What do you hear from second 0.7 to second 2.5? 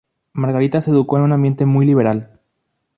se educó en un ambiente muy liberal.